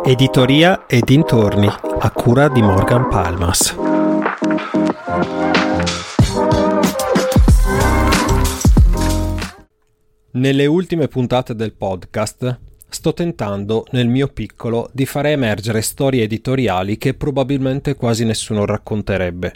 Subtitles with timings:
[0.00, 3.76] Editoria e dintorni, a cura di Morgan Palmas.
[10.32, 16.98] Nelle ultime puntate del podcast sto tentando, nel mio piccolo, di fare emergere storie editoriali
[16.98, 19.52] che probabilmente quasi nessuno racconterebbe.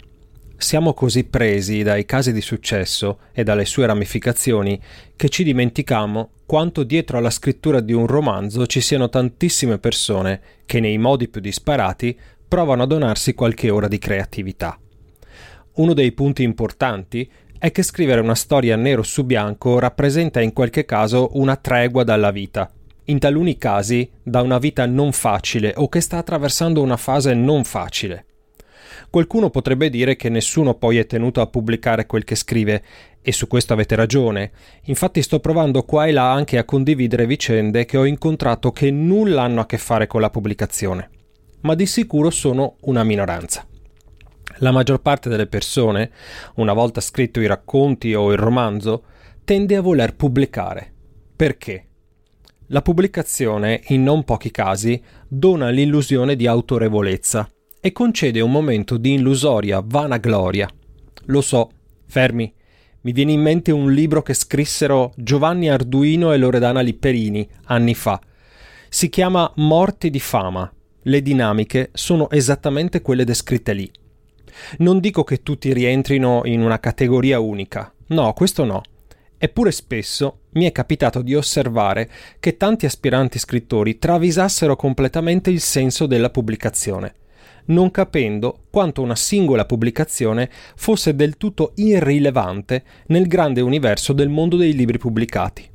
[0.59, 4.81] Siamo così presi dai casi di successo e dalle sue ramificazioni
[5.15, 10.79] che ci dimentichiamo quanto dietro alla scrittura di un romanzo ci siano tantissime persone che
[10.79, 12.17] nei modi più disparati
[12.47, 14.79] provano a donarsi qualche ora di creatività.
[15.73, 17.29] Uno dei punti importanti
[17.59, 22.31] è che scrivere una storia nero su bianco rappresenta in qualche caso una tregua dalla
[22.31, 22.71] vita,
[23.05, 27.63] in taluni casi da una vita non facile o che sta attraversando una fase non
[27.63, 28.25] facile.
[29.09, 32.83] Qualcuno potrebbe dire che nessuno poi è tenuto a pubblicare quel che scrive,
[33.27, 34.51] e su questo avete ragione.
[34.83, 39.43] Infatti sto provando qua e là anche a condividere vicende che ho incontrato che nulla
[39.43, 41.09] hanno a che fare con la pubblicazione,
[41.63, 43.67] ma di sicuro sono una minoranza.
[44.59, 46.09] La maggior parte delle persone,
[46.55, 49.03] una volta scritto i racconti o il romanzo,
[49.43, 50.93] tende a voler pubblicare.
[51.35, 51.85] Perché?
[52.67, 57.49] La pubblicazione, in non pochi casi, dona l'illusione di autorevolezza
[57.87, 60.69] e concede un momento di illusoria vanagloria.
[61.27, 61.69] Lo so,
[62.05, 62.53] fermi.
[63.01, 68.19] Mi viene in mente un libro che scrissero Giovanni Arduino e Loredana Lipperini anni fa.
[68.89, 70.69] Si chiama Morti di fama.
[71.03, 73.89] Le dinamiche sono esattamente quelle descritte lì.
[74.79, 77.93] Non dico che tutti rientrino in una categoria unica.
[78.07, 78.81] No, questo no.
[79.37, 82.09] Eppure spesso mi è capitato di osservare
[82.41, 87.13] che tanti aspiranti scrittori travisassero completamente il senso della pubblicazione
[87.67, 94.57] non capendo quanto una singola pubblicazione fosse del tutto irrilevante nel grande universo del mondo
[94.57, 95.69] dei libri pubblicati.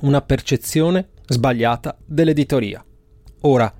[0.00, 2.84] Una percezione sbagliata dell'editoria.
[3.42, 3.72] Ora,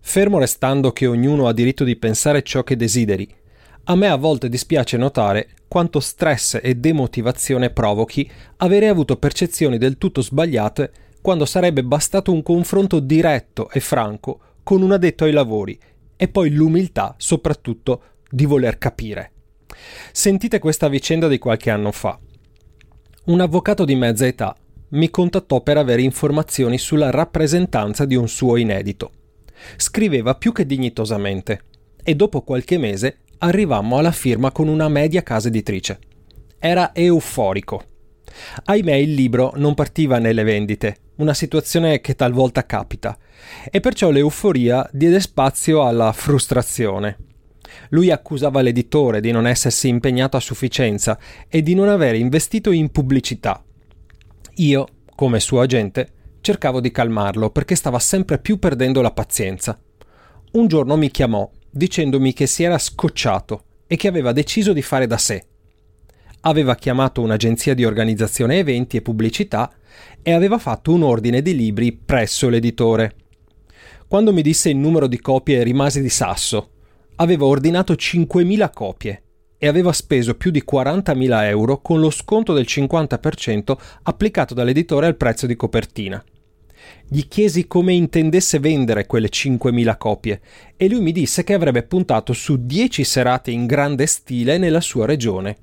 [0.00, 3.28] fermo restando che ognuno ha diritto di pensare ciò che desideri,
[3.84, 9.98] a me a volte dispiace notare quanto stress e demotivazione provochi avere avuto percezioni del
[9.98, 15.78] tutto sbagliate quando sarebbe bastato un confronto diretto e franco con un addetto ai lavori
[16.22, 19.32] e poi l'umiltà soprattutto di voler capire.
[20.12, 22.16] Sentite questa vicenda di qualche anno fa.
[23.24, 24.54] Un avvocato di mezza età
[24.90, 29.10] mi contattò per avere informazioni sulla rappresentanza di un suo inedito.
[29.74, 31.64] Scriveva più che dignitosamente
[32.04, 35.98] e dopo qualche mese arrivammo alla firma con una media casa editrice.
[36.56, 37.82] Era euforico.
[38.66, 43.16] Ahimè il libro non partiva nelle vendite, una situazione che talvolta capita,
[43.70, 47.18] e perciò l'euforia diede spazio alla frustrazione.
[47.90, 51.18] Lui accusava l'editore di non essersi impegnato a sufficienza
[51.48, 53.62] e di non aver investito in pubblicità.
[54.56, 56.08] Io, come suo agente,
[56.40, 59.78] cercavo di calmarlo perché stava sempre più perdendo la pazienza.
[60.52, 65.06] Un giorno mi chiamò dicendomi che si era scocciato e che aveva deciso di fare
[65.06, 65.46] da sé.
[66.44, 69.72] Aveva chiamato un'agenzia di organizzazione eventi e pubblicità
[70.22, 73.14] e aveva fatto un ordine di libri presso l'editore.
[74.08, 76.70] Quando mi disse il numero di copie rimasi di sasso.
[77.16, 79.22] Aveva ordinato 5.000 copie
[79.56, 85.16] e aveva speso più di 40.000 euro con lo sconto del 50% applicato dall'editore al
[85.16, 86.22] prezzo di copertina.
[87.06, 90.40] Gli chiesi come intendesse vendere quelle 5.000 copie
[90.76, 95.06] e lui mi disse che avrebbe puntato su 10 serate in grande stile nella sua
[95.06, 95.56] regione.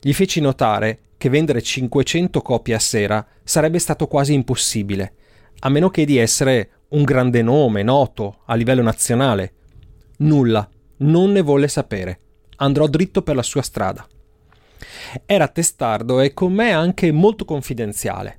[0.00, 5.14] Gli feci notare che vendere 500 copie a sera sarebbe stato quasi impossibile,
[5.60, 9.52] a meno che di essere un grande nome, noto, a livello nazionale.
[10.18, 10.68] Nulla,
[10.98, 12.20] non ne volle sapere.
[12.56, 14.06] Andrò dritto per la sua strada.
[15.26, 18.38] Era testardo e con me anche molto confidenziale.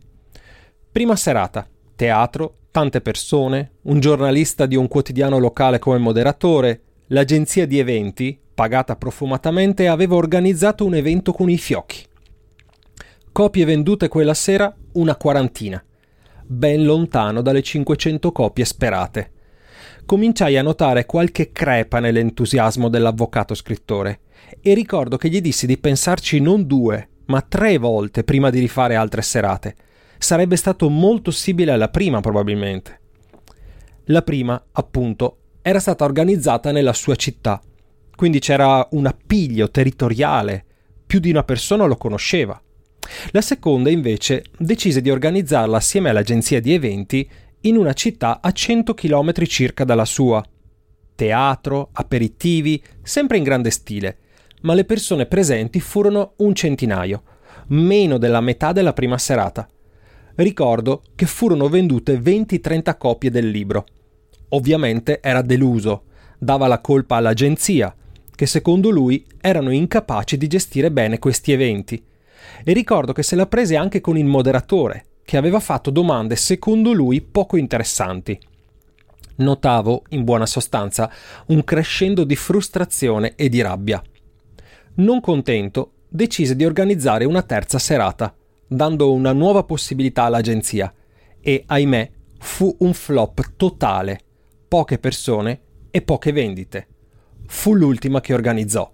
[0.92, 7.80] Prima serata, teatro, tante persone, un giornalista di un quotidiano locale come moderatore, l'agenzia di
[7.80, 12.04] eventi, pagata profumatamente, aveva organizzato un evento con i fiocchi.
[13.32, 15.82] Copie vendute quella sera una quarantina
[16.52, 19.32] ben lontano dalle 500 copie sperate.
[20.04, 24.22] Cominciai a notare qualche crepa nell'entusiasmo dell'avvocato scrittore
[24.60, 28.96] e ricordo che gli dissi di pensarci non due, ma tre volte prima di rifare
[28.96, 29.76] altre serate.
[30.18, 33.00] Sarebbe stato molto simile alla prima probabilmente.
[34.06, 37.62] La prima, appunto, era stata organizzata nella sua città,
[38.20, 40.66] quindi c'era un appiglio territoriale,
[41.08, 42.62] più di una persona lo conosceva.
[43.32, 47.30] La seconda invece decise di organizzarla assieme all'agenzia di eventi
[47.62, 50.44] in una città a 100 km circa dalla sua.
[51.16, 54.18] Teatro, aperitivi, sempre in grande stile,
[54.64, 57.24] ma le persone presenti furono un centinaio,
[57.68, 59.66] meno della metà della prima serata.
[60.36, 63.86] Ricordo che furono vendute 20-30 copie del libro.
[64.50, 66.04] Ovviamente era deluso,
[66.38, 67.94] dava la colpa all'agenzia,
[68.40, 72.02] che secondo lui erano incapaci di gestire bene questi eventi.
[72.64, 76.94] E ricordo che se la prese anche con il moderatore, che aveva fatto domande secondo
[76.94, 78.40] lui poco interessanti.
[79.36, 81.12] Notavo, in buona sostanza,
[81.48, 84.02] un crescendo di frustrazione e di rabbia.
[84.94, 88.34] Non contento, decise di organizzare una terza serata,
[88.66, 90.94] dando una nuova possibilità all'agenzia,
[91.42, 94.22] e ahimè fu un flop totale,
[94.66, 95.60] poche persone
[95.92, 96.88] e poche vendite.
[97.52, 98.90] Fu l'ultima che organizzò.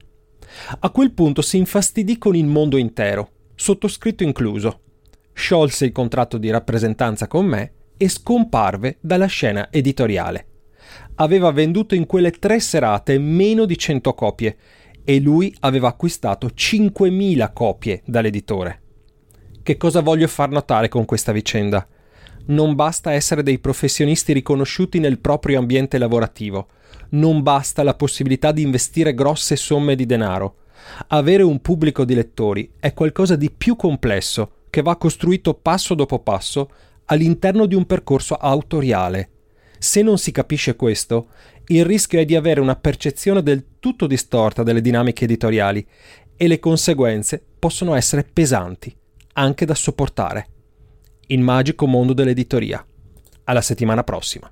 [0.80, 4.80] A quel punto si infastidì con il mondo intero, sottoscritto incluso.
[5.34, 10.48] Sciolse il contratto di rappresentanza con me e scomparve dalla scena editoriale.
[11.16, 14.58] Aveva venduto in quelle tre serate meno di 100 copie
[15.04, 18.82] e lui aveva acquistato 5.000 copie dall'editore.
[19.62, 21.86] Che cosa voglio far notare con questa vicenda?
[22.48, 26.68] Non basta essere dei professionisti riconosciuti nel proprio ambiente lavorativo,
[27.10, 30.58] non basta la possibilità di investire grosse somme di denaro.
[31.08, 36.20] Avere un pubblico di lettori è qualcosa di più complesso che va costruito passo dopo
[36.20, 36.70] passo
[37.06, 39.30] all'interno di un percorso autoriale.
[39.78, 41.28] Se non si capisce questo,
[41.68, 45.86] il rischio è di avere una percezione del tutto distorta delle dinamiche editoriali
[46.36, 48.96] e le conseguenze possono essere pesanti,
[49.34, 50.48] anche da sopportare.
[51.28, 52.86] Il magico mondo dell'editoria.
[53.46, 54.52] Alla settimana prossima.